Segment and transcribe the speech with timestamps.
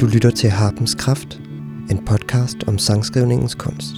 [0.00, 1.40] Du lytter til Harpens Kraft,
[1.90, 3.94] en podcast om sangskrivningens kunst.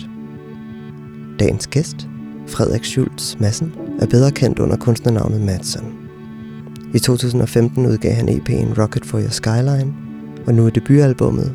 [1.38, 2.08] Dagens gæst,
[2.46, 5.84] Frederik Schultz Madsen, er bedre kendt under kunstnernavnet Madsen.
[6.94, 9.94] I 2015 udgav han EP'en Rocket for Your Skyline,
[10.46, 11.54] og nu er debutalbummet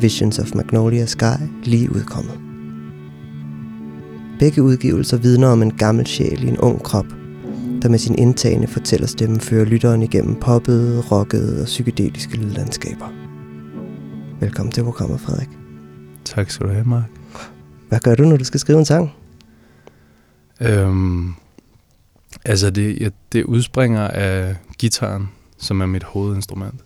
[0.00, 2.40] Visions of Magnolia Sky lige udkommet.
[4.38, 7.06] Begge udgivelser vidner om en gammel sjæl i en ung krop,
[7.82, 13.21] der med sin indtagende fortællerstemme fører lytteren igennem poppede, rockede og psykedeliske lydlandskaber.
[14.42, 15.48] Velkommen til programmet, Frederik.
[16.24, 17.10] Tak skal du have, Mark.
[17.88, 19.12] Hvad gør du, når du skal skrive en sang?
[20.60, 21.34] Øhm,
[22.44, 25.28] altså, det, ja, det udspringer af gitaren,
[25.58, 26.84] som er mit hovedinstrument.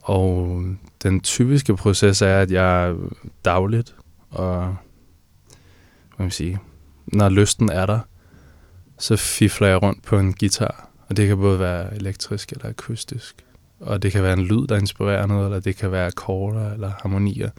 [0.00, 0.62] Og
[1.02, 2.94] den typiske proces er, at jeg
[3.44, 3.94] dagligt,
[4.30, 4.76] og
[6.16, 6.58] hvad man sige,
[7.06, 7.98] når lysten er der,
[8.98, 10.88] så fifler jeg rundt på en guitar.
[11.08, 13.44] Og det kan både være elektrisk eller akustisk.
[13.80, 16.92] Og det kan være en lyd, der inspirerer noget, eller det kan være akkorder eller
[17.02, 17.50] harmonier.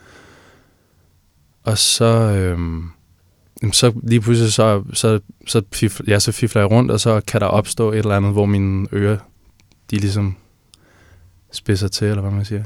[1.63, 2.89] Og så, øhm,
[3.71, 7.41] så lige pludselig, så, så, så, fif, ja, så fifler jeg rundt, og så kan
[7.41, 9.17] der opstå et eller andet, hvor mine ører,
[9.91, 10.35] de ligesom
[11.51, 12.63] spidser til, eller hvad man siger.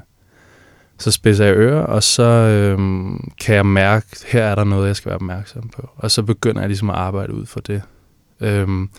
[0.98, 4.96] Så spidser jeg ører, og så øhm, kan jeg mærke, her er der noget, jeg
[4.96, 5.90] skal være opmærksom på.
[5.96, 7.82] Og så begynder jeg ligesom at arbejde ud for det.
[8.40, 8.90] Øhm,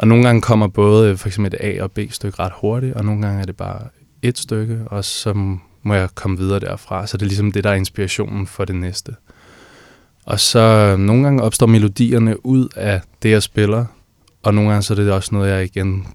[0.00, 3.04] og nogle gange kommer både øh, for eksempel et A- og B-stykke ret hurtigt, og
[3.04, 3.80] nogle gange er det bare
[4.22, 5.32] et stykke, og så
[5.82, 7.06] må jeg komme videre derfra.
[7.06, 9.14] Så det er ligesom det, der er inspirationen for det næste.
[10.24, 13.84] Og så øh, nogle gange opstår melodierne ud af det, jeg spiller,
[14.42, 16.06] og nogle gange så er det også noget, jeg igen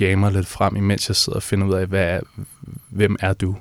[0.00, 2.20] jammer lidt frem, imens jeg sidder og finder ud af, hvad er,
[2.90, 3.56] hvem er du?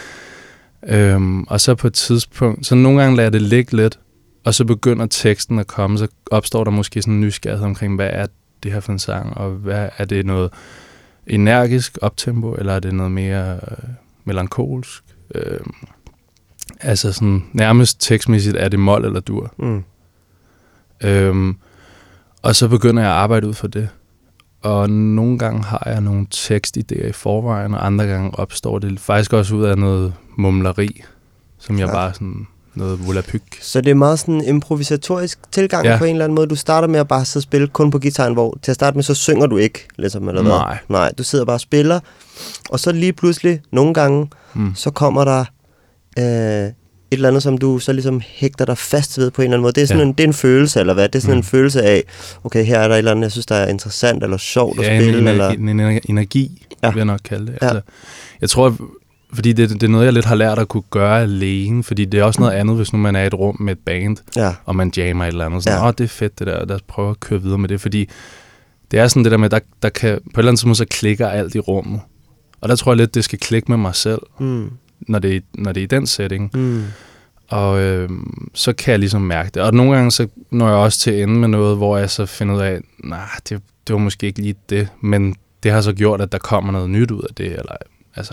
[0.88, 3.98] øhm, og så på et tidspunkt, så nogle gange lader jeg det ligge lidt,
[4.44, 8.10] og så begynder teksten at komme, så opstår der måske sådan en nysgerrighed omkring, hvad
[8.12, 8.26] er
[8.62, 10.52] det her for en sang, og hvad er det noget
[11.26, 13.88] energisk optempo, eller er det noget mere øh,
[14.24, 15.04] melankolsk?
[15.34, 15.60] Øh,
[16.80, 19.54] altså sådan, nærmest tekstmæssigt er det mol eller dur.
[19.56, 19.84] Mm.
[21.04, 21.56] Øhm,
[22.42, 23.88] og så begynder jeg at arbejde ud for det.
[24.62, 29.32] Og nogle gange har jeg nogle tekstidéer i forvejen, og andre gange opstår det faktisk
[29.32, 31.02] også ud af noget mumleri,
[31.58, 33.42] som jeg bare sådan noget volapyk.
[33.62, 35.98] Så det er meget sådan en improvisatorisk tilgang ja.
[35.98, 36.46] På en eller anden måde.
[36.46, 38.94] Du starter med at bare sidde og spille kun på gitaren, hvor til at starte
[38.96, 40.52] med, så synger du ikke, ligesom, eller hvad?
[40.52, 40.78] Nej.
[40.88, 42.00] Nej, du sidder bare og spiller,
[42.70, 44.72] og så lige pludselig, nogle gange, Mm.
[44.74, 45.44] så kommer der
[46.18, 46.72] øh, et
[47.10, 49.72] eller andet, som du så ligesom hægter dig fast ved på en eller anden måde.
[49.72, 50.06] Det er sådan Ja.
[50.06, 51.08] en, det er en følelse, eller hvad?
[51.08, 51.38] Det er sådan mm.
[51.38, 52.02] En følelse af,
[52.44, 54.86] okay, her er der et eller andet, jeg synes, der er interessant, eller sjovt at
[54.86, 55.48] Ja, en, spille, en, eller...
[55.48, 56.88] en, en energi, ja.
[56.90, 57.58] vil jeg nok kalde det.
[57.62, 57.66] Ja.
[57.66, 57.80] Altså,
[58.40, 58.76] jeg tror,
[59.36, 62.20] fordi det, det er noget, jeg lidt har lært at kunne gøre alene, fordi det
[62.20, 64.54] er også noget andet, hvis nu man er i et rum med et band, Ja,
[64.64, 65.62] og man jammer et eller andet.
[65.64, 65.86] Sådan, Ja.
[65.88, 68.08] åh, det er fedt det der, lad os prøve at køre videre med det, fordi
[68.90, 70.84] det er sådan det der med, der, der kan, på et eller andet tidspunkt, så
[70.90, 72.00] klikker alt i rummet.
[72.60, 74.70] Og der tror jeg lidt, det skal klikke med mig selv, mm,
[75.00, 76.50] når det, er- når det er i den setting.
[76.54, 76.82] mm,
[77.48, 78.10] Og øh,
[78.54, 79.62] så kan jeg ligesom mærke det.
[79.62, 82.54] Og nogle gange så når jeg også til ende med noget, hvor jeg så finder
[82.54, 83.18] ud af, nej,
[83.48, 86.72] det, det var måske ikke lige det, men det har så gjort, at der kommer
[86.72, 87.46] noget nyt ud af det.
[87.46, 87.76] Eller,
[88.16, 88.32] altså,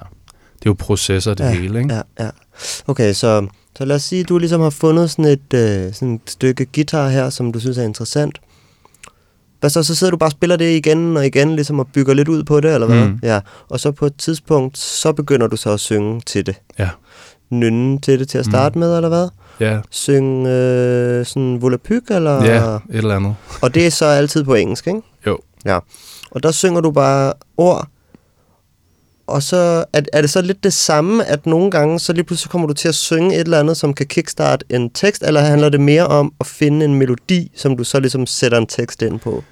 [0.64, 1.94] det er jo processer det Ja, hele, ikke?
[1.94, 2.30] ja, ja.
[2.88, 3.48] Okay, så,
[3.78, 6.66] så lad os sige, at du ligesom har fundet sådan et, øh, sådan et stykke
[6.76, 8.40] guitar her, som du synes er interessant.
[9.60, 9.84] Hvad så?
[9.84, 12.44] Så sidder du bare og spiller det igen og igen, ligesom og bygger lidt ud
[12.44, 13.08] på det, eller hvad?
[13.08, 13.20] Mm.
[13.24, 13.40] Ja.
[13.70, 16.56] Og så på et tidspunkt, så begynder du så at synge til det.
[16.80, 16.90] Ja.
[17.50, 18.80] Nynne til det til at starte mm.
[18.80, 19.28] med, eller hvad?
[19.60, 22.44] Ja, Synge øh, sådan volapyk, eller?
[22.46, 23.36] ja et eller andet.
[23.62, 25.02] Og det er så altid på engelsk, ikke?
[25.28, 25.38] Jo.
[25.66, 25.80] Ja.
[26.32, 27.88] Og der synger du bare ord,
[29.28, 32.52] og så er, er det så lidt det samme, at nogle gange, så lige pludselig
[32.52, 35.70] kommer du til at synge et eller andet, som kan kickstarte en tekst, eller handler
[35.70, 39.20] det mere om at finde en melodi, som du så ligesom sætter en tekst ind
[39.20, 39.44] på?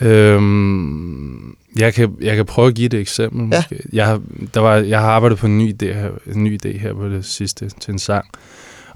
[0.00, 3.40] Øhm, jeg, kan, jeg kan prøve at give et eksempel.
[3.40, 3.46] Ja.
[3.46, 3.82] Måske.
[3.92, 4.20] Jeg, har,
[4.54, 7.08] der var, jeg har arbejdet på en ny, idé her, en ny idé her på
[7.08, 8.24] det sidste til en sang.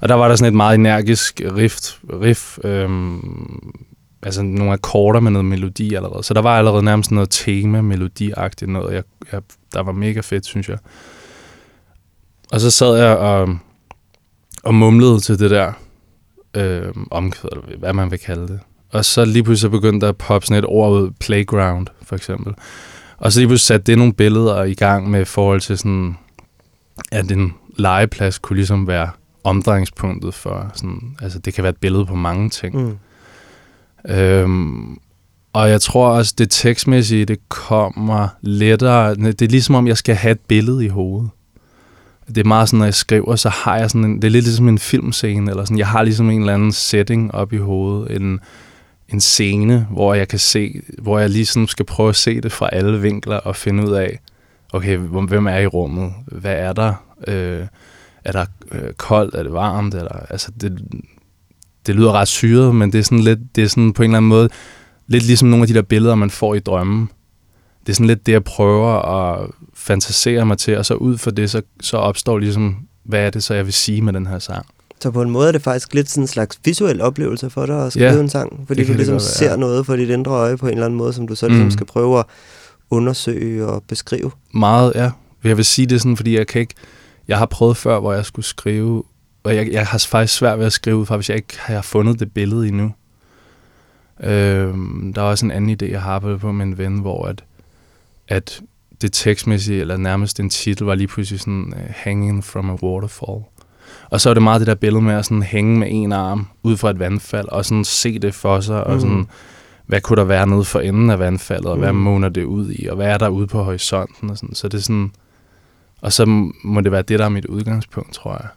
[0.01, 1.75] Og der var der sådan et meget energisk riff,
[2.21, 3.71] riff øhm,
[4.25, 6.23] altså nogle akkorder med noget melodi allerede.
[6.23, 9.41] Så der var allerede nærmest noget tema, melodiagtigt noget, jeg, jeg,
[9.73, 10.77] der var mega fedt, synes jeg.
[12.51, 13.57] Og så sad jeg og,
[14.63, 15.73] og mumlede til det der
[16.53, 18.59] øh, omkvæd, eller hvad man vil kalde det.
[18.91, 22.53] Og så lige pludselig begyndte der at poppe sådan et ord ud, playground for eksempel.
[23.17, 26.17] Og så lige pludselig satte det nogle billeder i gang med forhold til sådan,
[27.11, 29.09] at en legeplads kunne ligesom være
[29.43, 32.81] omdrejningspunktet for sådan, altså det kan være et billede på mange ting.
[32.81, 32.97] Mm.
[34.09, 34.97] Øhm,
[35.53, 39.15] og jeg tror også, det tekstmæssige, det kommer lettere.
[39.15, 41.29] Det er ligesom om, jeg skal have et billede i hovedet.
[42.27, 44.45] Det er meget sådan, når jeg skriver, så har jeg sådan en, det er lidt
[44.45, 48.15] ligesom en filmscene, eller sådan, jeg har ligesom en eller anden setting op i hovedet,
[48.15, 48.39] en,
[49.09, 52.69] en scene, hvor jeg kan se, hvor jeg lige skal prøve at se det fra
[52.71, 54.19] alle vinkler og finde ud af,
[54.73, 56.13] okay, hvem er i rummet?
[56.25, 56.93] Hvad er der?
[57.27, 57.67] Øh,
[58.23, 59.35] er der øh, koldt?
[59.35, 59.95] Er det varmt?
[59.95, 60.81] Eller, altså, det,
[61.87, 64.17] det lyder ret syret, men det er sådan lidt, det er sådan på en eller
[64.17, 64.49] anden måde,
[65.07, 67.09] lidt ligesom nogle af de der billeder, man får i drømmen.
[67.85, 71.31] Det er sådan lidt det, jeg prøver at fantasere mig til, og så ud for
[71.31, 74.39] det, så, så opstår ligesom, hvad er det så, jeg vil sige med den her
[74.39, 74.65] sang.
[75.01, 77.85] Så på en måde er det faktisk lidt sådan en slags visuel oplevelse for dig
[77.85, 79.55] at skrive ja, en sang, fordi du ligesom ser ja.
[79.55, 81.71] noget for dit indre øje på en eller anden måde, som du så ligesom mm.
[81.71, 82.25] skal prøve at
[82.89, 84.31] undersøge og beskrive.
[84.53, 85.11] Meget, ja.
[85.43, 86.73] Jeg vil sige det sådan, fordi jeg kan ikke...
[87.27, 89.03] Jeg har prøvet før, hvor jeg skulle skrive,
[89.45, 92.19] og jeg, jeg har faktisk svært ved at skrive for hvis jeg ikke har fundet
[92.19, 92.93] det billede endnu.
[94.23, 97.43] Øhm, der er også en anden idé, jeg har på med en ven, hvor at,
[98.27, 98.61] at
[99.01, 103.43] det tekstmæssige, eller nærmest en titel, var lige pludselig sådan uh, Hanging from a Waterfall.
[104.09, 106.47] Og så er det meget det der billede med at sådan hænge med en arm
[106.63, 108.93] ud fra et vandfald, og sådan se det for sig, mm.
[108.93, 109.27] og sådan,
[109.85, 111.83] hvad kunne der være nede for enden af vandfaldet, og mm.
[111.83, 114.55] hvad måner det ud i, og hvad er der ude på horisonten, og sådan.
[114.55, 115.11] Så det er sådan,
[116.01, 116.25] og så
[116.63, 118.47] må det være det, der er mit udgangspunkt, tror jeg.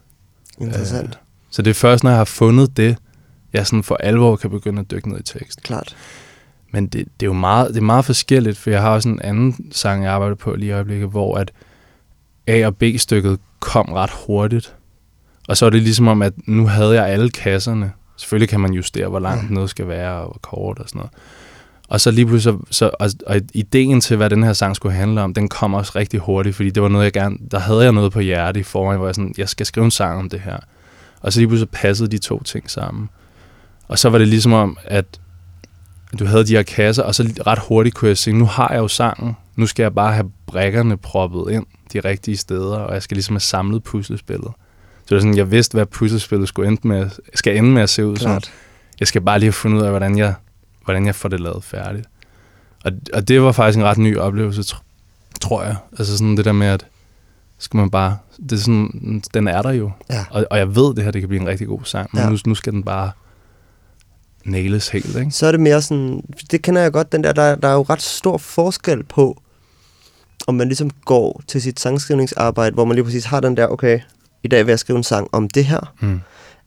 [0.61, 1.09] Interessant.
[1.09, 1.15] Øh,
[1.51, 2.97] så det er først, når jeg har fundet det,
[3.53, 5.63] jeg sådan for alvor kan begynde at dykke ned i tekst.
[5.63, 5.97] Klart.
[6.73, 9.21] Men det, det er jo meget, det er meget forskelligt, for jeg har også en
[9.23, 11.53] anden sang, jeg arbejder på lige i øjeblikket, hvor at
[12.47, 14.75] A- og B-stykket kom ret hurtigt.
[15.49, 17.93] Og så er det ligesom om, at nu havde jeg alle kasserne.
[18.17, 19.55] Selvfølgelig kan man justere, hvor langt mm.
[19.55, 21.13] noget skal være, og hvor kort og sådan noget.
[21.89, 24.95] Og så lige pludselig, så, så, og, og ideen til, hvad den her sang skulle
[24.95, 27.83] handle om, den kom også rigtig hurtigt, fordi det var noget, jeg gerne, der havde
[27.83, 30.29] jeg noget på hjerte i forvejen, hvor jeg sådan, jeg skal skrive en sang om
[30.29, 30.57] det her.
[31.21, 33.09] Og så lige pludselig passede de to ting sammen.
[33.89, 35.05] Og så var det ligesom om, at
[36.19, 38.79] du havde de her kasser, og så ret hurtigt kunne jeg se, nu har jeg
[38.79, 43.03] jo sangen, nu skal jeg bare have brækkerne proppet ind de rigtige steder, og jeg
[43.03, 44.51] skal ligesom have samlet puslespillet.
[44.99, 47.91] Så det var sådan, jeg vidste, hvad puslespillet skulle ende med, skal ende med at
[47.91, 48.31] se ud som.
[49.01, 50.35] Jeg skal bare lige have fundet ud af, hvordan jeg,
[50.89, 52.07] hvordan jeg får det lavet færdigt.
[52.85, 54.83] Og, og det var faktisk en ret ny oplevelse, tr-
[55.41, 55.77] tror jeg.
[55.99, 56.87] Altså sådan det der med, at
[57.59, 58.17] skal man bare,
[58.51, 59.91] det er sådan, den er der jo.
[60.11, 60.25] Ja.
[60.31, 62.31] Og, og jeg ved, det her det kan blive en rigtig god sang, men ja.
[62.31, 63.11] nu, nu skal den bare
[64.45, 65.31] nailes helt, ikke?
[65.31, 67.83] Så er det mere sådan, det kender jeg godt, den der, der, der er jo
[67.83, 69.43] ret stor forskel på,
[70.47, 74.01] om man ligesom går til sit sangskrivningsarbejde, hvor man lige præcis har den der, okay,
[74.43, 76.21] i dag vil jeg skrive en sang om det her, mm.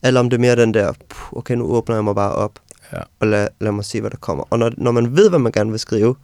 [0.03, 0.93] eller om det er mere den der,
[1.31, 2.51] okay, nu åbner jeg mig bare op,
[2.93, 2.99] ja.
[3.19, 4.43] og lad, lad mig se, hvad der kommer.
[4.49, 6.15] Og når, når man ved, hvad man gerne vil skrive,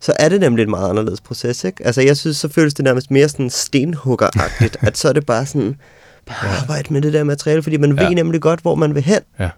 [0.00, 1.86] så er det nemlig et meget anderledes proces, ikke?
[1.86, 5.46] Altså, jeg synes, så føles det nærmest mere sådan stenhuggeragtigt, at så er det bare
[5.46, 5.76] sådan,
[6.26, 6.60] bare ja.
[6.60, 8.06] arbejde med det der materiale, fordi man ja.
[8.06, 9.20] ved nemlig godt, hvor man vil hen.
[9.38, 9.50] Ja.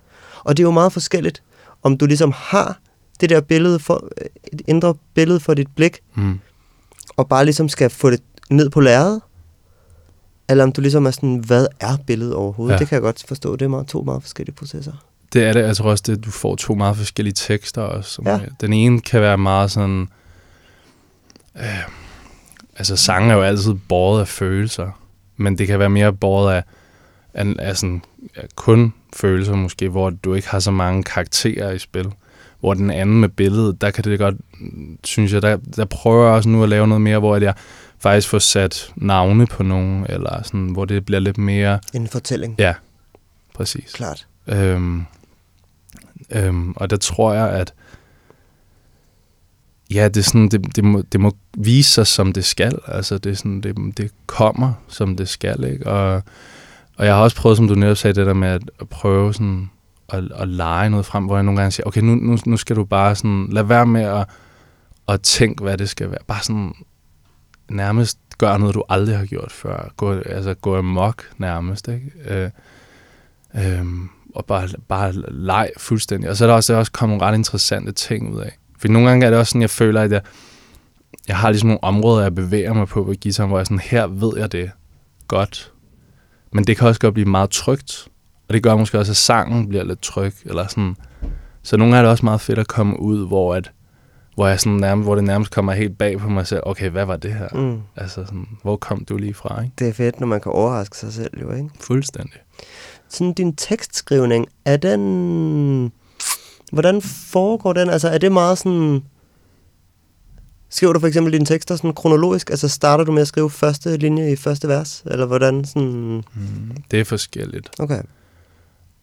[0.44, 1.42] Og det er jo meget forskelligt,
[1.82, 2.78] om du ligesom har
[3.20, 4.08] det der billede for,
[4.52, 6.40] et indre billede for dit blik, mm.
[7.16, 9.20] og bare ligesom skal få det ned på lærredet,
[10.48, 12.74] eller om du ligesom er sådan, hvad er billedet overhovedet?
[12.74, 12.78] Ja.
[12.78, 13.56] Det kan jeg godt forstå.
[13.56, 14.92] Det er meget, to meget forskellige processer.
[15.32, 15.60] Det er det.
[15.60, 18.10] Jeg tror også, det, du får to meget forskellige tekster også.
[18.10, 18.40] Som ja.
[18.60, 20.08] Den ene kan være meget sådan...
[21.56, 21.88] Øh,
[22.76, 25.00] altså, sange er jo altid båret af følelser.
[25.36, 26.62] Men det kan være mere båret af,
[27.34, 28.02] af, af sådan,
[28.36, 32.12] ja, kun følelser måske, hvor du ikke har så mange karakterer i spil.
[32.60, 34.34] Hvor den anden med billedet, der kan det godt,
[35.04, 37.54] synes jeg, der, der prøver jeg også nu at lave noget mere, hvor jeg
[37.98, 41.80] faktisk får sat navne på nogen, eller sådan, hvor det bliver lidt mere...
[41.94, 42.54] En fortælling.
[42.58, 42.74] Ja,
[43.54, 43.92] præcis.
[43.92, 44.26] Klart.
[44.46, 45.04] Øhm,
[46.30, 47.74] øhm, og der tror jeg, at
[49.90, 52.78] ja, det, er sådan, det, det, må, det må vise sig, som det skal.
[52.86, 55.86] Altså, det, er sådan, det, det kommer, som det skal, ikke?
[55.86, 56.22] Og,
[56.96, 59.34] og jeg har også prøvet, som du netop sagde, det der med at, at prøve
[59.34, 59.70] sådan
[60.08, 62.76] at, at lege noget frem, hvor jeg nogle gange siger, okay, nu, nu, nu skal
[62.76, 64.26] du bare sådan, lad være med at,
[65.08, 66.20] at tænke, hvad det skal være.
[66.26, 66.74] Bare sådan
[67.68, 69.92] nærmest gøre noget, du aldrig har gjort før.
[69.96, 72.10] Gå, altså gå amok nærmest, ikke?
[72.26, 72.50] Øh,
[73.54, 73.84] øh,
[74.38, 76.30] og bare, bare leg fuldstændig.
[76.30, 78.58] Og så er der også, der er også kommet nogle ret interessante ting ud af.
[78.78, 80.20] For nogle gange er det også sådan, jeg føler, at jeg,
[81.28, 84.06] jeg har ligesom nogle områder, jeg bevæger mig på på guitaren, hvor jeg sådan, her
[84.06, 84.70] ved jeg det
[85.28, 85.72] godt.
[86.52, 88.08] Men det kan også godt blive meget trygt.
[88.48, 90.32] Og det gør måske også, at sangen bliver lidt tryg.
[90.44, 90.96] Eller sådan.
[91.62, 93.72] Så nogle gange er det også meget fedt at komme ud, hvor, at,
[94.34, 96.62] hvor, jeg sådan nærmest, hvor det nærmest kommer helt bag på mig selv.
[96.66, 97.48] Okay, hvad var det her?
[97.52, 97.80] Mm.
[97.96, 99.62] Altså sådan, hvor kom du lige fra?
[99.62, 99.74] Ikke?
[99.78, 101.70] Det er fedt, når man kan overraske sig selv, jo, ikke?
[101.80, 102.40] Fuldstændig.
[103.08, 105.92] Sådan din tekstskrivning, er den...
[106.72, 107.90] Hvordan foregår den?
[107.90, 109.02] Altså, er det meget sådan...
[110.70, 112.50] Skriver du for eksempel dine tekster sådan kronologisk?
[112.50, 115.02] Altså starter du med at skrive første linje i første vers?
[115.06, 116.24] Eller hvordan sådan...
[116.34, 117.70] Mm, det er forskelligt.
[117.78, 118.02] Okay.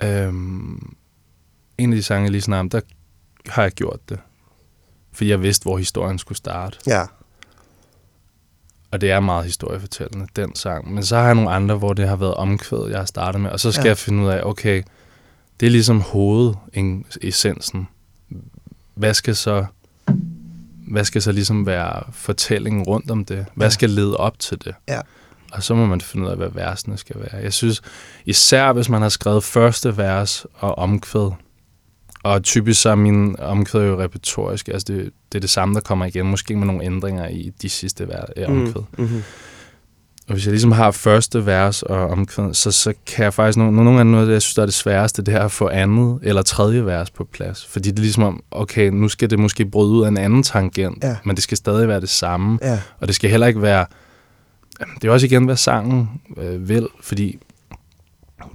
[0.04, 0.96] Øhm,
[1.78, 2.82] en af de sange, lige snart, der
[3.48, 4.20] har jeg gjort det.
[5.14, 6.78] Fordi jeg vidste, hvor historien skulle starte.
[6.88, 7.06] Ja.
[8.96, 10.94] Og det er meget historiefortællende, den sang.
[10.94, 13.50] Men så har jeg nogle andre, hvor det har været omkvædet, jeg har startet med.
[13.52, 13.88] Og så skal ja.
[13.90, 14.84] jeg finde ud af, okay,
[15.60, 17.88] det er ligesom hovedessensen.
[18.94, 19.66] Hvad skal så
[20.88, 23.46] hvad skal så ligesom være fortællingen rundt om det?
[23.56, 23.72] Hvad Ja.
[23.72, 24.76] skal lede op til det?
[24.88, 25.00] Ja.
[25.52, 27.42] Og så må man finde ud af, hvad versene skal være.
[27.44, 27.82] Jeg synes,
[28.26, 31.32] især hvis man har skrevet første vers og omkvæd,
[32.26, 35.82] og typisk så er min omkvæd jo repertorisk, altså det, det er det samme, der
[35.82, 38.82] kommer igen, måske med nogle ændringer i de sidste vers, øh, omkvæd.
[38.98, 39.24] Mm, mm-hmm.
[40.28, 43.58] Og hvis jeg ligesom har første vers og omkvæd, så, så kan jeg faktisk...
[43.58, 46.20] Nogle, nogle gange noget jeg synes, der er det sværeste, det er at få andet
[46.24, 47.66] eller tredje vers på plads.
[47.66, 50.44] Fordi det er ligesom om, okay, nu skal det måske bryde ud af en anden
[50.44, 51.16] tangent, Ja.
[51.24, 52.60] men det skal stadig være det samme.
[52.62, 52.80] Ja.
[53.00, 53.86] Og det skal heller ikke være...
[55.02, 57.40] Det er også igen, hvad sangen øh, vil, fordi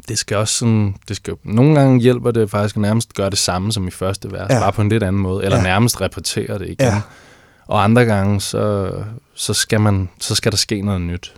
[0.09, 0.95] det skal også sådan...
[1.09, 4.33] Det skal, nogle gange hjælper det faktisk at nærmest gøre det samme som i første
[4.33, 4.61] vers, Ja.
[4.61, 5.63] bare på en lidt anden måde, eller Ja.
[5.63, 6.77] nærmest repetere det igen.
[6.87, 7.01] Ja.
[7.67, 8.93] Og andre gange, så,
[9.35, 11.35] så, skal man, så skal der ske noget nyt.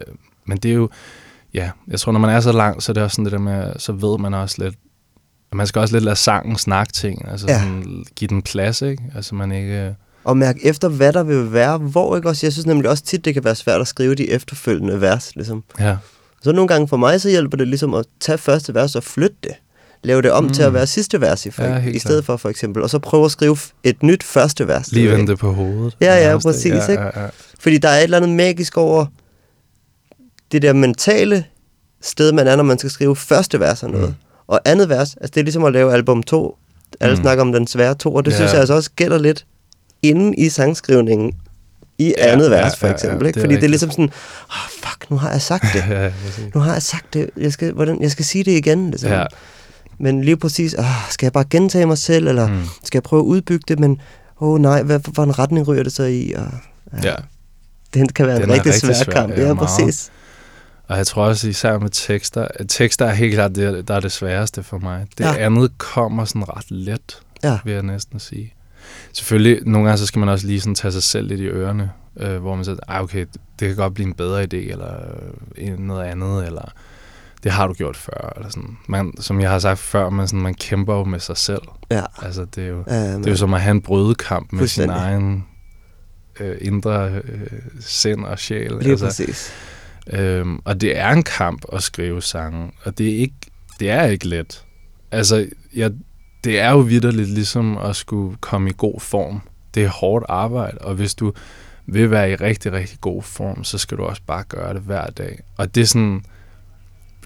[0.00, 0.14] Øh,
[0.44, 0.88] Men det er jo,
[1.54, 3.38] ja, jeg tror, når man er så langt, så er det også sådan det der
[3.38, 4.74] med, så ved man også lidt,
[5.50, 7.52] at man skal også lidt lade sangen snakke ting, altså Ja.
[7.52, 7.58] ja.
[7.60, 9.02] sådan, give den plads, ikke?
[9.14, 12.46] Altså man ikke, Og mærke efter, hvad der vil være, hvor ikke også.
[12.46, 15.64] Jeg synes nemlig også tit, det kan være svært at skrive de efterfølgende vers, ligesom.
[15.80, 15.96] ja,
[16.46, 19.36] Så nogle gange for mig, så hjælper det ligesom at tage første vers og flytte
[19.42, 19.52] det.
[20.02, 20.50] Lave det om mm.
[20.52, 20.74] til at Mm.
[20.74, 22.82] være sidste vers i, for, Ja, i stedet for for eksempel.
[22.82, 24.92] Og så prøve at skrive et nyt første vers.
[24.92, 25.96] lige vende det på hovedet.
[26.00, 27.02] Ja, ja, præcis, Ja, ikke?
[27.02, 27.26] ja, ja.
[27.60, 29.06] Fordi der er et eller andet magisk over
[30.52, 31.44] det der mentale
[32.02, 34.08] sted, man er, når man skal skrive første vers af noget.
[34.08, 34.14] Mm.
[34.46, 36.56] Og andet vers, altså det er ligesom at lave album 2.
[37.00, 37.16] Alle.
[37.16, 37.22] Mm.
[37.22, 38.36] snakker om den svære to, og det Ja.
[38.36, 39.46] synes jeg altså også gælder lidt
[40.02, 41.32] inden i sangskrivningen
[41.98, 43.26] i Ja, andet ja, vers, for ja, ja, eksempel.
[43.26, 43.34] ikke?
[43.34, 44.10] det er Fordi det er ligesom sådan,
[44.50, 45.84] oh, fuck, nu har jeg sagt det.
[45.90, 46.10] ja, ja.
[46.54, 47.30] Nu har jeg sagt det.
[47.36, 48.90] Jeg skal, hvordan, jeg skal sige det igen.
[48.90, 49.10] Ligesom.
[49.10, 49.24] ja.
[49.98, 52.62] Men lige præcis, oh, skal jeg bare gentage mig selv, eller mm.
[52.84, 54.00] Skal jeg prøve at udbygge det, men
[54.40, 56.32] åh oh, nej, hvad for en retning ryger det så i?
[56.36, 56.46] Og,
[57.02, 57.14] ja.
[57.94, 59.32] Det kan være en Den er rigtig, rigtig svær svær, kamp.
[59.32, 60.10] ja, Ja, præcis.
[60.88, 64.00] Og jeg tror også især med tekster, at tekster er helt klart det, der er
[64.00, 65.06] det sværeste for mig.
[65.18, 65.30] Det Ja.
[65.32, 65.36] ja.
[65.46, 67.18] andet kommer sådan ret let.
[67.44, 67.58] Ja.
[67.64, 68.54] vil jeg næsten sige.
[69.12, 71.90] Selvfølgelig, nogle gange så skal man også lige sådan tage sig selv lidt i ørerne,
[72.16, 73.26] øh, hvor man siger, ah, okay,
[73.60, 74.94] det kan godt blive en bedre idé, eller
[75.58, 76.72] øh, noget andet, eller
[77.42, 78.78] det har du gjort før, eller sådan.
[78.88, 81.62] Man, som jeg har sagt før, man, sådan, man kæmper jo med sig selv.
[81.90, 82.02] Ja.
[82.22, 84.90] Altså, det er jo, Ja, det er jo som at have en brødekamp med sin
[84.90, 85.44] egen
[86.40, 87.46] øh, indre øh,
[87.80, 88.72] sind og sjæl.
[88.80, 89.52] Lige altså, præcis.
[90.12, 93.34] Øhm, og det er en kamp at skrive sange, og det er ikke,
[93.80, 94.64] det er ikke let.
[95.10, 95.92] Altså, jeg,
[96.46, 99.40] det er jo vidderligt ligesom at skulle komme i god form.
[99.74, 101.32] Det er hårdt arbejde, og hvis du
[101.86, 105.06] vil være i rigtig, rigtig god form, så skal du også bare gøre det hver
[105.06, 105.40] dag.
[105.56, 106.24] Og det er sådan,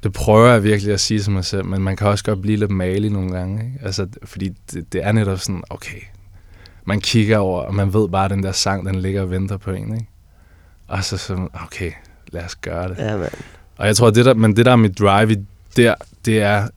[0.03, 2.57] det prøver jeg virkelig at sige til mig selv, men man kan også godt blive
[2.57, 3.65] lidt malig nogle gange.
[3.65, 3.79] Ikke?
[3.83, 6.01] Altså, fordi det, det er netop sådan, okay,
[6.85, 9.57] man kigger over, og man ved bare, at den der sang, den ligger og venter
[9.57, 9.95] på en.
[9.95, 10.09] Ikke?
[10.89, 11.93] Og så sådan, okay,
[12.33, 12.99] lad os gøre det.
[12.99, 13.33] Ja, mand.
[13.77, 15.37] Og jeg tror, det der, men det der er mit drive i
[15.77, 16.69] der, det er,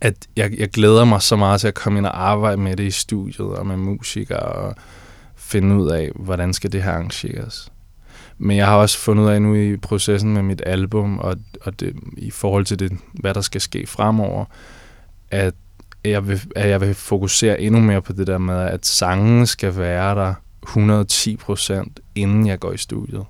[0.00, 2.84] at jeg, jeg glæder mig så meget til at komme ind og arbejde med det
[2.84, 4.74] i studiet og med musikere og
[5.36, 7.72] finde ud af, hvordan skal det her arrangeres.
[8.38, 11.80] Men jeg har også fundet ud af nu i processen med mit album, og, og
[11.80, 14.44] det, i forhold til det, hvad der skal ske fremover,
[15.30, 15.54] at
[16.04, 19.76] jeg, vil, at jeg vil fokusere endnu mere på det der med, at sangen skal
[19.76, 23.24] være der 110 procent, inden jeg går i studiet.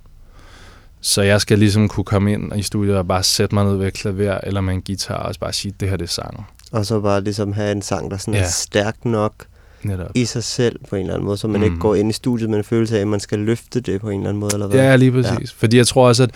[1.00, 3.86] Så jeg skal ligesom kunne komme ind i studiet og bare sætte mig ned ved
[3.86, 6.44] et klaver eller med en guitar og bare sige, det her det er sangen.
[6.70, 8.40] Og så bare ligesom have en sang, der sådan ja.
[8.40, 9.46] er stærk nok
[9.82, 10.10] Netop.
[10.14, 11.64] i sig selv på en eller anden måde, så man mm.
[11.64, 14.10] ikke går ind i studiet med en følelse af, at man skal løfte det på
[14.10, 14.80] en eller anden måde, eller hvad?
[14.80, 15.52] Ja, lige præcis.
[15.52, 15.56] Ja.
[15.56, 16.30] Fordi jeg tror også, at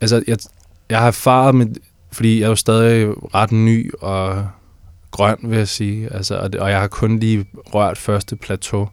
[0.00, 0.38] altså, jeg,
[0.90, 1.66] jeg har erfaret med,
[2.12, 4.48] fordi jeg er jo stadig ret ny og
[5.10, 6.14] grøn, vil jeg sige.
[6.14, 8.88] Altså, og, det, og jeg har kun lige rørt første plateau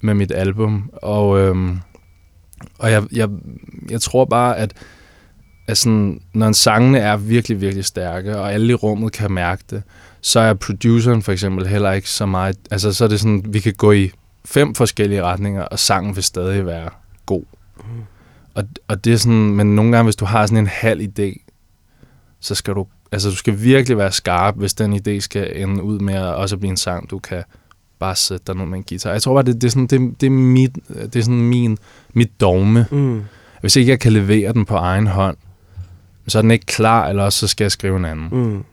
[0.00, 0.90] med mit album.
[0.92, 1.80] Og, øhm,
[2.78, 3.28] og jeg, jeg,
[3.90, 4.72] jeg tror bare, at,
[5.66, 9.64] at sådan, når en sangene er virkelig, virkelig stærke, og alle i rummet kan mærke
[9.70, 9.82] det,
[10.20, 12.56] så er produceren for eksempel heller ikke så meget...
[12.70, 14.10] Altså, så er det sådan, vi kan gå i
[14.44, 16.88] fem forskellige retninger, og sangen vil stadig være
[17.26, 17.44] god.
[18.54, 21.46] Og, og det er sådan, men nogle gange, hvis du har sådan en halv idé,
[22.40, 25.98] så skal du, altså du skal virkelig være skarp, hvis den idé skal ende ud
[25.98, 27.42] med at også blive en sang, du kan
[27.98, 29.12] bare sætte dig ned med en guitar.
[29.12, 31.78] Jeg tror bare, det, det er sådan, det, det er, mit, det er sådan min,
[32.14, 32.86] mit dogme.
[32.90, 33.22] Mm.
[33.60, 35.36] Hvis ikke jeg kan levere den på egen hånd,
[36.28, 38.28] så er den ikke klar, eller også så skal jeg skrive en anden.
[38.32, 38.64] Mm.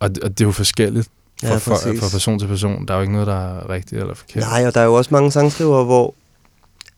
[0.00, 1.08] Og, og det er jo forskelligt
[1.42, 2.86] fra, Ja, ja, fra, person til person.
[2.86, 4.42] Der er jo ikke noget, der er rigtigt eller forkert.
[4.42, 6.14] Nej, og der er jo også mange sangskrivere, hvor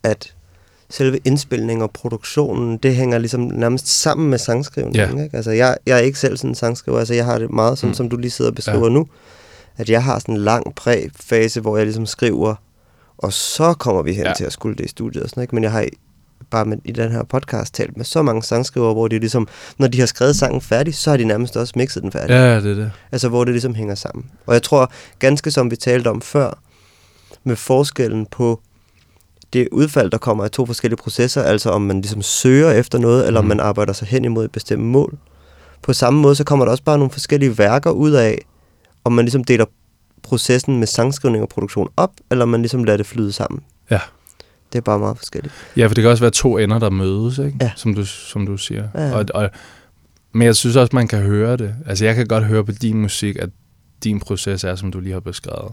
[0.02, 0.34] at
[0.90, 5.18] selve indspilningen og produktionen, det hænger ligesom nærmest sammen med sangskrivningen.
[5.18, 5.24] Ja.
[5.24, 5.36] Ikke?
[5.36, 7.90] Altså, jeg, jeg er ikke selv sådan en sangskriver, altså jeg har det meget sådan,
[7.90, 7.94] mm.
[7.94, 8.92] Som du lige sidder og beskriver ja.
[8.92, 9.06] nu,
[9.76, 12.54] at jeg har sådan en lang præfase, hvor jeg ligesom skriver,
[13.18, 14.32] og så kommer vi hen ja.
[14.32, 15.54] Til at skulle det i studiet og sådan, ikke?
[15.54, 15.86] Men jeg har
[16.50, 19.48] bare med, i den her podcast talt med så mange sangskrivere, hvor de ligesom,
[19.78, 22.30] når de har skrevet sangen færdig, så har de nærmest også mixet den færdig.
[22.34, 22.90] Ja, det er det.
[23.12, 24.24] Altså, hvor det ligesom hænger sammen.
[24.46, 26.58] Og jeg tror, ganske som vi talte om før,
[27.44, 28.60] med forskellen på
[29.52, 33.26] det udfald, der kommer af to forskellige processer, altså om man ligesom søger efter noget,
[33.26, 33.48] eller om Mm.
[33.48, 35.18] man arbejder sig hen imod et bestemt mål.
[35.82, 38.44] På samme måde, så kommer der også bare nogle forskellige værker ud af,
[39.04, 39.64] om man ligesom deler
[40.22, 43.60] processen med sangskrivning og produktion op, eller om man ligesom lader det flyde sammen.
[43.90, 43.98] Ja.
[44.75, 45.54] Det er bare meget forskelligt.
[45.76, 47.59] Ja, for det kan også være to ender, der mødes, ikke?
[47.61, 47.73] Ja.
[47.76, 48.88] Som, du, som du siger.
[48.95, 49.14] Ja, ja.
[49.14, 49.50] Og, og,
[50.33, 51.75] men jeg synes også, man kan høre det.
[51.87, 53.49] Altså, jeg kan godt høre på din musik, at
[54.04, 55.73] din proces er, som du lige har beskrevet.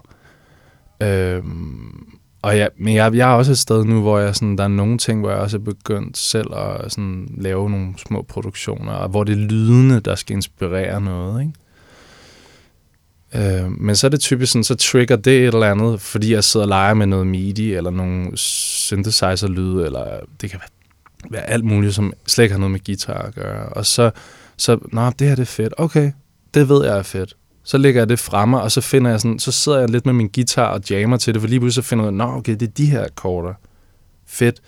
[1.03, 2.05] Øhm,
[2.41, 4.67] og jeg, men jeg, jeg er også et sted nu, hvor jeg sådan, der er
[4.67, 9.09] nogle ting, hvor jeg også er begyndt selv at sådan, lave nogle små produktioner, og
[9.09, 11.53] hvor det er lydende, der skal inspirere noget, ikke?
[13.35, 16.43] Øh, men så er det typisk sådan, så trigger det et eller andet, fordi jeg
[16.43, 20.05] sidder og leger med noget MIDI, eller nogle synthesizer-lyde, eller
[20.41, 23.65] det kan være, være alt muligt, som slet ikke har noget med guitar at gøre.
[23.69, 24.11] Og så,
[24.57, 25.73] så nå, det her det er fedt.
[25.77, 26.11] Okay,
[26.53, 27.35] det ved jeg er fedt.
[27.63, 30.13] Så lægger jeg det fremme, og så finder jeg sådan, så sidder jeg lidt med
[30.13, 32.61] min guitar og jammer til det, for lige pludselig så finder jeg nå, okay, det
[32.61, 33.53] er de her akkorder.
[34.27, 34.61] Fedt.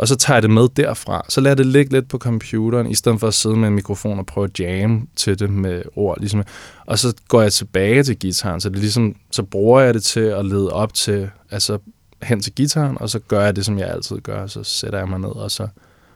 [0.00, 1.26] Og så tager jeg det med derfra.
[1.28, 3.74] Så lader jeg det ligge lidt på computeren, i stedet for at sidde med en
[3.74, 6.20] mikrofon og prøve at jamme til det med ord.
[6.20, 6.42] Ligesom.
[6.86, 10.02] Og så går jeg tilbage til gitaren, så, det er ligesom, så bruger jeg det
[10.02, 11.78] til at lede op til, altså
[12.22, 14.46] hen til gitaren, og så gør jeg det, som jeg altid gør.
[14.46, 15.68] Så sætter jeg mig ned, og så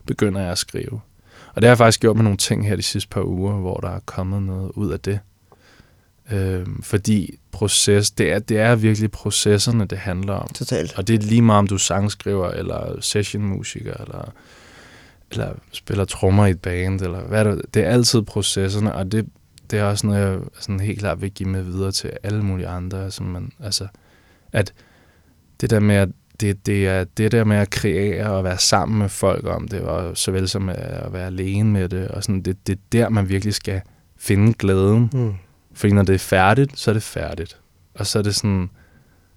[0.07, 1.01] begynder jeg at skrive.
[1.55, 3.77] Og det har jeg faktisk gjort med nogle ting her de sidste par uger, hvor
[3.77, 5.19] der er kommet noget ud af det.
[6.33, 10.49] Øhm, fordi proces, det er, det er virkelig processerne, det handler om.
[10.49, 10.99] Totalt.
[10.99, 14.33] Og det er lige meget, om du er sangskriver, eller sessionmusiker, eller,
[15.31, 19.27] eller spiller trommer i et band, eller hvad det, det er altid processerne, og det,
[19.71, 22.69] det er også noget, jeg sådan helt klart vil give med videre til alle mulige
[22.69, 23.11] andre.
[23.11, 23.87] Som man, altså,
[24.53, 24.73] at
[25.61, 26.09] det der med at
[26.41, 29.81] det, det er det der med at kreere og være sammen med folk om det,
[29.81, 33.29] og såvel som at være alene med det, og sådan, det, det er der, man
[33.29, 33.81] virkelig skal
[34.17, 35.11] finde glæden.
[35.13, 35.35] Mm.
[35.75, 37.57] Fordi når det er færdigt, så er det færdigt.
[37.95, 38.71] Og så er det sådan,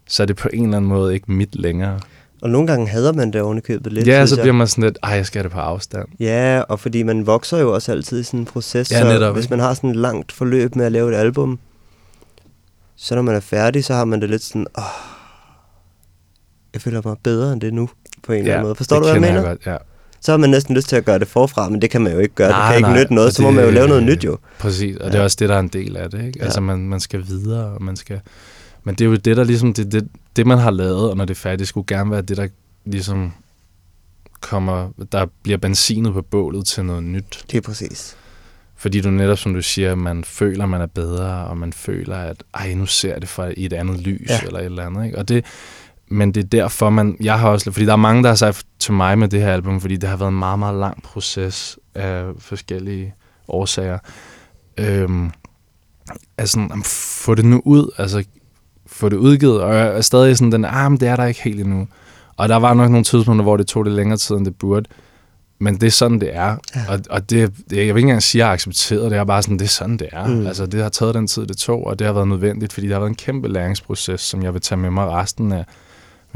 [0.08, 2.00] så er det på en eller anden måde ikke mit længere.
[2.42, 4.08] Og nogle gange hader man det ovenikøbet lidt.
[4.08, 4.44] ja, så jeg.
[4.44, 6.08] bliver man sådan lidt, ej, jeg skal have det på afstand.
[6.20, 8.92] Ja, og fordi man vokser jo også altid i sådan en proces.
[8.92, 9.54] Ja, så netop, hvis ikke?
[9.54, 11.60] man har sådan et langt forløb med at lave et album,
[12.96, 14.84] så når man er færdig, så har man det lidt sådan, åh,
[16.74, 17.90] jeg føler mig bedre end det nu,
[18.24, 18.76] på en eller anden måde.
[18.76, 19.42] Forstår du, hvad jeg mener?
[19.42, 19.78] godt, ja.
[20.22, 22.20] Så har man næsten lyst til at gøre det forfra, men det kan man jo
[22.20, 22.50] ikke gøre.
[22.50, 24.04] Nej, det kan ikke nej, nytte noget, og så må man jo det- lave noget
[24.04, 24.38] nyt jo.
[24.60, 25.08] Præcis, og ja.
[25.08, 25.20] det Ja.
[25.20, 26.40] er også det, der er en del af det, ikke?
[26.40, 26.44] Ja.
[26.46, 28.20] Altså, man, man skal videre, og man skal...
[28.84, 29.74] Men det er jo det, der ligesom...
[29.74, 32.22] Det, det, det, man har lavet, og når det er færdigt, det skulle gerne være
[32.22, 32.48] det, der
[32.86, 33.32] ligesom
[34.42, 34.90] kommer...
[35.12, 37.44] Der bliver benzinet på bålet til noget nyt.
[37.52, 38.16] Det er præcis.
[38.76, 42.44] Fordi du netop, som du siger, man føler, man er bedre, og man føler, at
[42.54, 44.34] ej, nu ser jeg det fra i et andet lys, Ja.
[44.42, 44.48] ja.
[44.48, 45.06] eller et eller andet.
[45.06, 45.18] Ikke?
[45.18, 45.46] Og det,
[46.10, 47.18] men det er derfor, man...
[47.22, 47.72] Jeg har også...
[47.72, 50.10] Fordi der er mange, der har sagt til mig med det her album, fordi det
[50.10, 53.14] har været en meget, meget lang proces af forskellige
[53.48, 53.98] årsager.
[54.78, 55.32] Øhm,
[56.38, 56.84] altså, jamen,
[57.24, 58.24] få det nu ud, altså
[58.88, 61.44] få det udgivet, og jeg er stadig sådan den, ah, men det er der ikke
[61.44, 61.88] helt endnu.
[62.38, 64.90] Og der var nok nogle tidspunkter, hvor det tog det længere tid, end det burde.
[65.60, 66.58] Men det er sådan, det er.
[66.76, 66.82] Ja.
[66.90, 69.18] Og, og det, jeg vil ikke engang sige, at jeg har accepteret det.
[69.18, 70.28] er bare sådan, det er sådan, det er.
[70.28, 70.48] Mm.
[70.48, 72.94] Altså, det har taget den tid, det tog, og det har været nødvendigt, fordi det
[72.94, 75.66] har været en kæmpe læringsproces, som jeg vil tage med mig resten af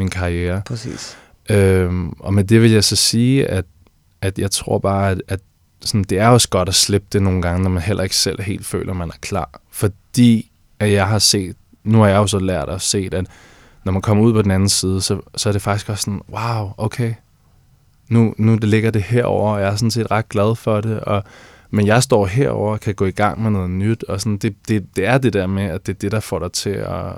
[0.01, 0.61] min karriere.
[0.65, 1.17] Præcis.
[1.49, 3.65] Øhm, og med det vil jeg så sige, at,
[4.21, 5.39] at jeg tror bare, at, at
[5.81, 8.41] sådan, det er også godt at slippe det nogle gange, når man heller ikke selv
[8.41, 9.61] helt føler, man er klar.
[9.71, 13.25] Fordi at jeg har set, nu har jeg jo så lært at se, at
[13.83, 16.21] når man kommer ud på den anden side, så, så er det faktisk også sådan,
[16.29, 17.13] wow, okay,
[18.09, 20.99] nu, nu det ligger det herover, og jeg er sådan set ret glad for det,
[20.99, 21.23] og,
[21.69, 24.55] men jeg står herover og kan gå i gang med noget nyt, og sådan, det,
[24.67, 27.13] det, det er det der med, at det er det, der får dig til at...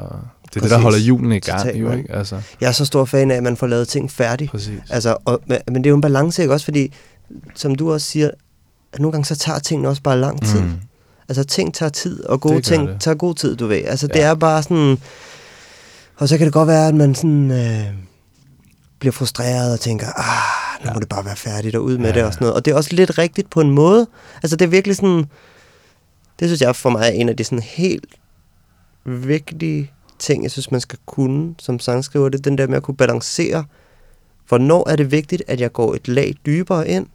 [0.54, 0.84] Det er det, der Præcis.
[0.84, 2.12] holder hjulene i gang, jo, ikke?
[2.16, 4.52] Altså, Jeg er så stor fan af, at man får lavet ting færdigt.
[4.52, 4.80] præcis.
[4.90, 6.64] Altså, og, men det er jo en balance, ikke også?
[6.66, 6.94] Fordi,
[7.56, 8.30] som du også siger,
[8.94, 10.62] at nogle gange så tager tingene også bare lang tid.
[10.62, 10.72] Mm.
[11.30, 12.98] Altså, ting tager tid, og gode Det ting det.
[13.00, 13.82] tager god tid, du ved.
[13.86, 14.22] Altså, det Ja.
[14.26, 14.98] er bare sådan...
[16.18, 17.52] Og så kan det godt være, at man sådan...
[17.52, 17.84] Øh,
[19.00, 20.94] bliver frustreret og tænker, ah, nu Ja.
[20.94, 22.16] må det bare være færdigt og ud med Ja.
[22.16, 22.56] det og sådan noget.
[22.56, 24.08] Og det er også lidt rigtigt på en måde.
[24.44, 25.26] Altså, det er virkelig sådan...
[26.40, 28.06] Det synes jeg for mig er en af de sådan helt
[29.06, 29.92] vigtige
[30.24, 32.30] ting, jeg synes, man skal kunne som sangskriver.
[32.30, 33.66] Det er den der med at kunne balancere,
[34.48, 37.06] hvornår er det vigtigt, at jeg går et lag dybere ind,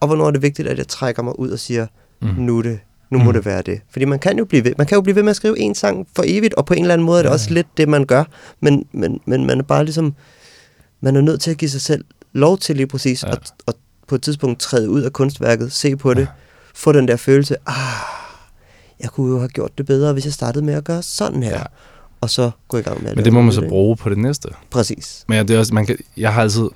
[0.00, 1.86] og hvornår er det vigtigt, at jeg trækker mig ud og siger,
[2.22, 2.28] Mm.
[2.28, 2.78] nu, det,
[3.10, 3.32] nu må Mm.
[3.32, 3.80] det være det.
[3.90, 5.74] Fordi man kan jo blive ved, man kan jo blive ved med at skrive en
[5.74, 7.88] sang for evigt, og på en eller anden måde er det Ja, også lidt det,
[7.88, 8.24] man gør.
[8.60, 10.14] Men, men, men man er bare ligesom,
[11.00, 13.30] man er nødt til at give sig selv lov til lige præcis, ja.
[13.32, 13.74] at, at
[14.08, 16.26] på et tidspunkt træde ud af kunstværket, se på det, Ja.
[16.74, 17.74] få den der følelse, ah,
[19.00, 21.58] jeg kunne jo have gjort det bedre, hvis jeg startede med at gøre sådan her.
[21.58, 21.62] Ja.
[22.24, 24.18] Og så gå i gang med at Men det må man så bruge på det
[24.18, 24.48] næste.
[24.70, 25.24] Præcis.
[25.28, 26.68] Men ja, det er også, man kan, jeg har altid,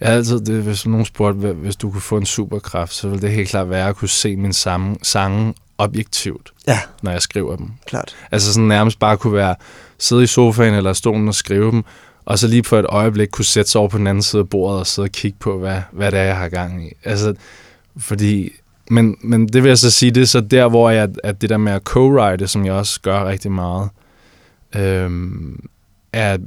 [0.00, 3.22] jeg har altid, det, hvis nogen spurgte, hvis du kunne få en superkraft, så ville
[3.22, 7.56] det helt klart være at kunne se min sange, sange objektivt, Ja, når jeg skriver
[7.56, 7.70] dem.
[7.86, 8.16] klart.
[8.30, 9.54] Altså sådan nærmest bare kunne være,
[9.98, 11.84] sidde i sofaen eller stolen og skrive dem,
[12.24, 14.48] og så lige på et øjeblik kunne sætte sig over på den anden side af
[14.48, 16.92] bordet og sidde og kigge på, hvad, hvad det er, jeg har gang i.
[17.04, 17.34] Altså,
[17.98, 18.50] fordi,
[18.90, 21.50] men, men det vil jeg så sige, det er så der, hvor jeg, at det
[21.50, 23.88] der med at co-write, som jeg også gør rigtig meget,
[24.76, 25.60] øhm,
[26.12, 26.38] er,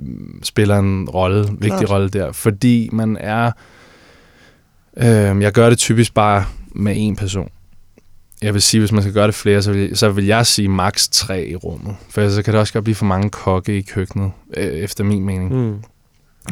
[0.43, 1.61] spiller en rolle, Klart.
[1.61, 2.31] vigtig rolle der.
[2.31, 3.51] Fordi man er...
[4.97, 7.49] Øhm, jeg gør det typisk bare med en person
[8.41, 10.69] jeg vil sige, hvis man skal gøre det flere, så vil, så vil jeg sige
[10.69, 11.95] maks tre i rummet.
[12.09, 15.25] For så kan det også godt blive for mange kokke i køkkenet, øh, efter min
[15.25, 15.55] mening.
[15.55, 15.83] Mm.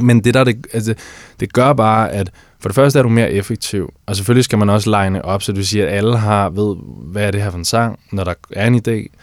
[0.02, 0.94] Men det der, det, altså,
[1.40, 4.70] det gør bare, at for det første er du mere effektiv, og selvfølgelig skal man
[4.70, 7.58] også line op, så du siger, at alle har ved, hvad er det her for
[7.58, 9.16] en sang, når der er en idé.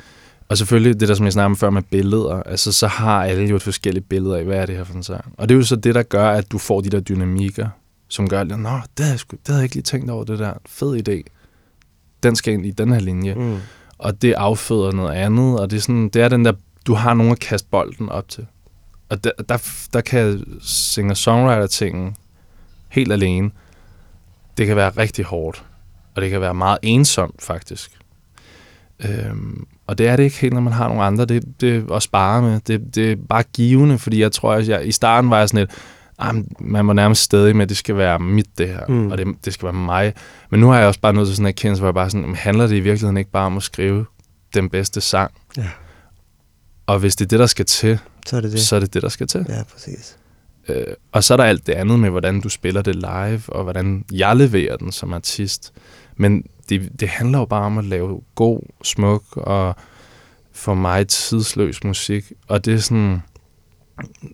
[0.48, 3.44] Og selvfølgelig det der, som jeg snakkede om før med billeder, altså så har alle
[3.44, 5.35] jo et forskelligt billede af, hvad er det her for en sang.
[5.38, 7.68] Og det er jo så det, der gør, at du får de der dynamikker,
[8.09, 8.61] som gør, at nå, det
[8.98, 10.52] havde, jeg sgu, det havde jeg ikke lige tænkt over, det der.
[10.66, 11.22] Fed idé
[12.22, 13.35] den skal ind i den her linje.
[13.35, 13.59] Mm.
[13.98, 16.52] Og det afføder noget andet, og det er, sådan, det er den der,
[16.87, 18.46] du har nogen at kaste bolden op til.
[19.09, 22.16] Og der, der, der kan singer-songwriter-tingen
[22.88, 23.50] helt alene,
[24.59, 25.64] det kan være rigtig hårdt,
[26.14, 27.90] og det kan være meget ensomt faktisk.
[29.00, 31.25] Øhm, og det er det ikke helt, når man har nogle andre.
[31.25, 32.61] Det, det at spare med.
[32.66, 35.61] Det, det er bare givende, fordi jeg tror, at jeg, i starten var jeg sådan
[35.61, 35.70] lidt,
[36.61, 39.11] man må nærmest stadig med, at det skal være mit det her, mm.
[39.11, 40.14] og det, det skal være mig.
[40.51, 42.35] Men nu har jeg også bare nødt til sådan en erkendelse, hvor jeg bare sådan,
[42.35, 44.07] handler det i virkeligheden ikke bare om at skrive
[44.55, 45.33] den bedste sang?
[45.57, 45.68] Ja.
[46.87, 48.94] Og hvis det er det, der skal til, så er det det, så er det,
[48.94, 49.46] det der skal til.
[49.49, 50.16] Ja, præcis.
[50.68, 53.62] Øh, og så er der alt det andet med, hvordan du spiller det live, og
[53.62, 55.72] hvordan jeg leverer den som artist.
[56.16, 59.76] Men det, det handler jo bare om at lave god, smuk og
[60.52, 62.33] for mig tidsløs musik.
[62.48, 63.22] Og det er sådan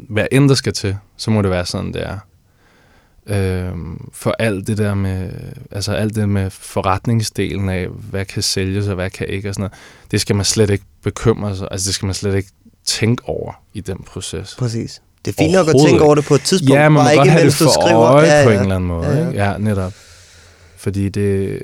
[0.08, 2.18] hvad end der skal til, så må det være sådan, det er.
[3.26, 5.30] Øhm, for alt det der med,
[5.70, 9.62] altså alt det med forretningsdelen af, hvad kan sælges og hvad kan ikke og sådan
[9.62, 9.72] noget,
[10.10, 12.50] det skal man slet ikke bekymre sig, altså det skal man slet ikke
[12.84, 14.56] tænke over i den proces.
[14.58, 15.02] Præcis.
[15.24, 17.18] Det er fint nok at tænke over det på et tidspunkt, ja, man må ikke,
[17.18, 18.00] godt have det for skriver.
[18.00, 18.44] øje ja, ja.
[18.44, 19.06] på en eller anden måde.
[19.06, 19.50] Ja, ja.
[19.50, 19.92] Ja netop.
[20.76, 21.62] Fordi det,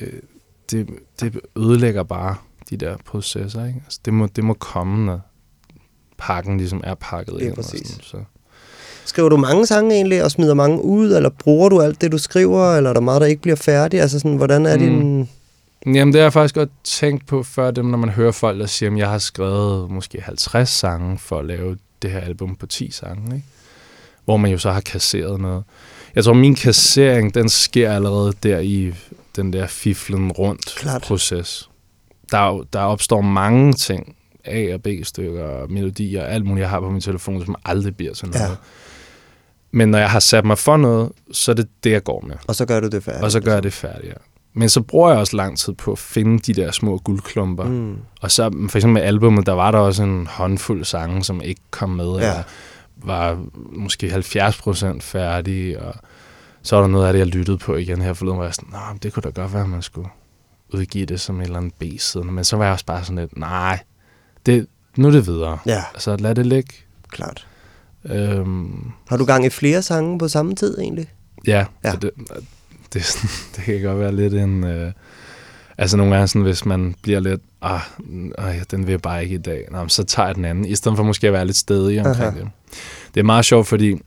[0.70, 0.88] det,
[1.20, 2.36] det ødelægger bare
[2.70, 3.66] de der processer.
[3.66, 3.80] Ikke?
[3.84, 5.20] Altså, det, må, det må komme, når,
[6.18, 7.54] pakken ligesom er pakket ind.
[7.54, 7.88] præcis.
[7.88, 8.16] Sådan, så.
[9.04, 12.18] Skriver du mange sange egentlig, og smider mange ud, eller bruger du alt det, du
[12.18, 14.02] skriver, eller er der meget, der ikke bliver færdigt?
[14.02, 14.82] Altså sådan, hvordan er mm.
[14.82, 15.28] din...
[15.94, 18.66] Jamen, det har jeg faktisk godt tænkt på før, dem, når man hører folk, der
[18.66, 22.66] siger, at jeg har skrevet måske 50 sange for at lave det her album på
[22.66, 23.46] 10 sange, ikke?
[24.24, 25.64] hvor man jo så har kasseret noget.
[26.14, 28.94] Jeg tror, min kassering, den sker allerede der i
[29.42, 31.02] den der fiflen rundt Klart.
[31.02, 31.70] proces.
[32.30, 37.00] Der, der opstår mange ting, A- og B-stykker, melodier, alt muligt, jeg har på min
[37.00, 38.50] telefon, som aldrig bliver sådan noget.
[38.50, 38.56] Ja.
[39.70, 42.36] Men når jeg har sat mig for noget, så er det det, jeg går med.
[42.46, 43.24] Og så gør du det færdigt.
[43.24, 44.14] Og så gør jeg det færdigt, ja.
[44.54, 47.64] Men så bruger jeg også lang tid på at finde de der små guldklumper.
[47.64, 47.96] Mm.
[48.20, 51.60] Og så for eksempel med albumet, der var der også en håndfuld sange, som ikke
[51.70, 52.06] kom med.
[52.12, 52.16] Ja.
[52.16, 52.42] Eller
[52.96, 53.38] var
[53.72, 55.80] måske 70 procent færdige.
[55.80, 55.94] Og
[56.68, 58.98] så var der noget af det, jeg lyttede på igen her forleden, hvor jeg sådan,
[59.02, 60.08] det kunne da godt være, at man skulle
[60.74, 62.24] udgive det som en eller anden B-side.
[62.24, 63.78] Men så var jeg også bare sådan lidt, nej,
[64.46, 65.58] det, nu er det videre.
[65.66, 65.84] Ja.
[65.94, 66.72] Altså lad det ligge.
[67.08, 67.46] Klart.
[68.04, 71.08] Øhm, Har du gang i flere sange på samme tid egentlig?
[71.46, 71.92] Ja, ja.
[71.92, 72.10] Det,
[72.92, 73.18] det,
[73.56, 74.64] det kan godt være lidt en...
[74.64, 74.92] Øh,
[75.78, 77.80] altså nogle gange sådan, hvis man bliver lidt, ah,
[78.38, 80.74] øh, den vil jeg bare ikke i dag, Nå, så tager jeg den anden, i
[80.74, 82.38] stedet for måske at være lidt stedig omkring Aha.
[82.38, 82.48] det.
[83.14, 84.00] Det er meget sjovt, fordi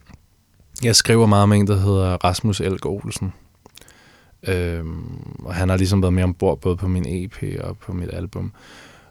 [0.83, 3.33] jeg skriver meget med en, der hedder Rasmus Elg Olsen.
[4.47, 8.09] Øhm, og han har ligesom været med ombord både på min EP og på mit
[8.13, 8.53] album.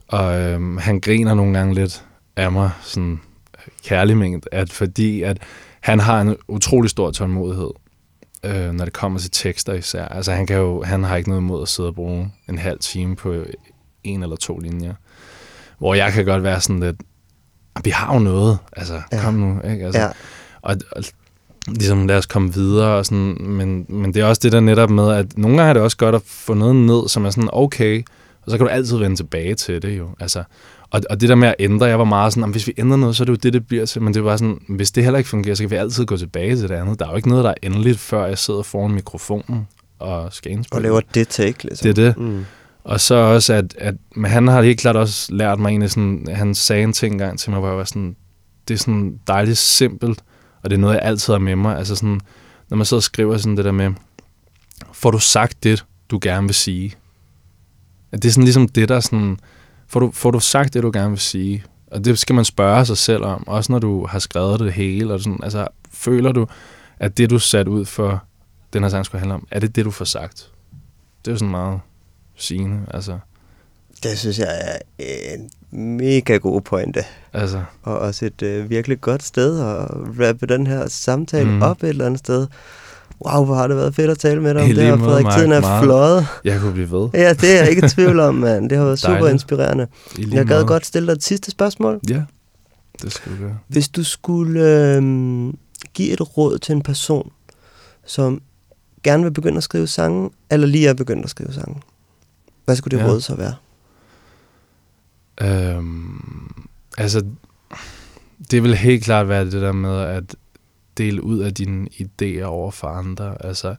[0.09, 2.05] Og øhm, han griner nogle gange lidt
[2.37, 3.21] af mig, sådan
[3.85, 5.39] kærlig mængd, at fordi at
[5.81, 7.71] han har en utrolig stor tålmodighed,
[8.45, 10.05] øh, når det kommer til tekster især.
[10.05, 12.79] Altså han, kan jo, han har ikke noget imod at sidde og bruge en halv
[12.79, 13.35] time på
[14.05, 14.95] en eller to linjer.
[15.79, 16.97] Hvor jeg kan godt være sådan lidt,
[17.77, 19.21] ah, vi har jo noget, altså ja.
[19.23, 19.85] kom nu, ikke?
[19.85, 20.09] Altså, ja.
[20.63, 21.05] og, og
[21.71, 24.91] ligesom lad os komme videre og sådan, men, men det er også det der netop
[24.91, 27.51] med, at nogle gange er det også godt at få noget ned, som er sådan,
[27.53, 28.03] okay,
[28.43, 30.09] og så kan du altid vende tilbage til det jo.
[30.21, 30.43] Altså,
[30.91, 33.17] og, og det der med at ændre, jeg var meget sådan, hvis vi ændrer noget,
[33.17, 34.03] så er det jo det, det bliver til.
[34.03, 36.57] Men det var sådan, hvis det heller ikke fungerer, så kan vi altid gå tilbage
[36.57, 36.99] til det andet.
[36.99, 40.53] Der er jo ikke noget, der er endeligt, før jeg sidder foran mikrofonen og skal
[40.53, 40.79] indspille.
[40.79, 41.95] Og laver det take, ligesom.
[41.95, 42.19] Det er det.
[42.19, 42.45] Mm.
[42.85, 46.27] Og så også, at, at men han har helt klart også lært mig egentlig sådan,
[46.31, 48.17] han sagde en ting engang til mig, hvor jeg var sådan,
[48.69, 50.19] det er sådan dejligt simpelt,
[50.63, 51.77] og det er noget, jeg altid har med mig.
[51.77, 52.21] Altså sådan,
[52.69, 53.93] når man sidder og skriver sådan det der med,
[54.93, 56.95] får du sagt det, du gerne vil sige?
[58.13, 59.39] At det er sådan ligesom det, der sådan...
[59.87, 61.65] Får du, får du sagt det, du gerne vil sige?
[61.91, 65.15] Og det skal man spørge sig selv om, også når du har skrevet det hele.
[65.15, 66.47] Og sådan, altså, føler du,
[66.99, 68.25] at det, du sat ud for
[68.73, 70.51] den her sang skulle handle om, er det det, du får sagt?
[71.25, 71.81] Det er jo sådan meget
[72.37, 73.19] sigende, altså.
[74.03, 77.05] Det synes jeg er en mega god pointe.
[77.33, 79.89] Altså, Og også et øh, virkelig godt sted at
[80.27, 81.63] rappe den her samtale Mm.
[81.63, 82.47] op et eller andet sted.
[83.27, 85.25] Wow, hvor har det været fedt at tale med dig om det her, Frederik.
[85.25, 85.37] Mark.
[85.39, 85.85] Tiden er Meget.
[85.85, 86.27] fløjet.
[86.45, 87.09] jeg kunne blive ved.
[87.15, 88.71] Ja, det er jeg ikke i tvivl om, mand.
[88.71, 89.87] Det har været super inspirerende.
[90.19, 90.67] Jeg gad måde.
[90.67, 92.01] godt stille dig et sidste spørgsmål.
[92.11, 92.23] Ja,
[93.03, 93.59] det du gøre.
[93.69, 94.61] Hvis du skulle
[94.97, 95.03] øh,
[95.95, 97.31] give et råd til en person,
[98.07, 98.41] som
[99.03, 101.77] gerne vil begynde at skrive sange, eller lige er begyndt at skrive sange,
[102.65, 103.11] hvad skulle det ja.
[103.11, 103.55] råd så være?
[105.43, 106.65] Øhm,
[106.99, 107.27] altså,
[108.51, 110.37] det vil helt klart være det der med at
[110.99, 113.47] dele ud af dine idéer over for andre.
[113.47, 113.75] Altså,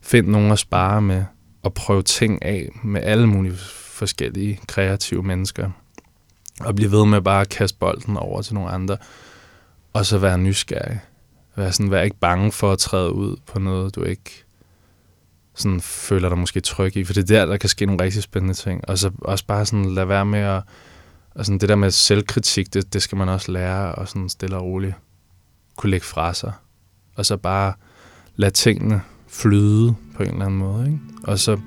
[0.00, 1.24] find nogen at spare med,
[1.62, 3.56] og prøve ting af med alle mulige
[3.94, 5.70] forskellige kreative mennesker.
[6.60, 8.96] Og blive ved med bare at kaste bolden over til nogle andre.
[9.92, 11.00] Og så være nysgerrig.
[11.56, 14.43] Vær, sådan, vær ikke bange for at træde ud på noget, du ikke
[15.54, 17.04] sådan føler dig måske tryg i.
[17.04, 18.88] For det er der, der kan ske nogle rigtig spændende ting.
[18.88, 20.62] Og så også bare sådan lade være med at
[21.34, 24.56] og sådan det der med selvkritik, det, det skal man også lære og sådan stille
[24.56, 24.94] og roligt
[25.76, 26.52] kunne lægge fra sig.
[27.16, 27.72] Og så bare
[28.36, 30.86] lade tingene flyde på en eller anden måde.
[30.86, 30.98] Ikke?
[31.22, 31.60] Og så,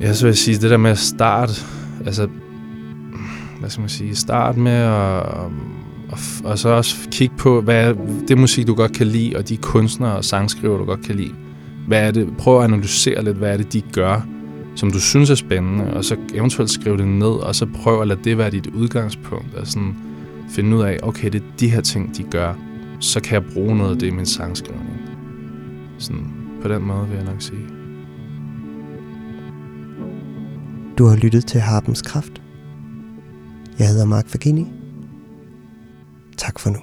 [0.00, 1.52] ja, så vil jeg sige, det der med at starte,
[2.06, 2.28] altså,
[3.60, 5.22] hvad skal man sige, start med at,
[6.10, 7.94] og, og så også kigge på, hvad er
[8.28, 11.34] det musik, du godt kan lide, og de kunstnere og sangskriver, du godt kan lide.
[11.86, 12.36] Hvad er det?
[12.38, 14.26] Prøv at analysere lidt, hvad er det, de gør,
[14.74, 18.08] som du synes er spændende, og så eventuelt skrive det ned, og så prøv at
[18.08, 19.96] lade det være dit udgangspunkt, og sådan
[20.50, 22.54] finde ud af, okay, det er de her ting, de gør,
[23.00, 25.00] så kan jeg bruge noget af det i min sangskrivning.
[25.98, 27.66] Sådan, på den måde vil jeg nok sige.
[30.98, 32.42] Du har lyttet til Harpens Kraft.
[33.78, 34.66] Jeg hedder Mark Fagini.
[36.36, 36.78] Tak for nu.